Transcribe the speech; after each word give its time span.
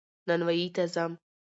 نانوايي 0.27 0.67
ته 0.75 0.83
ځم 0.93 1.11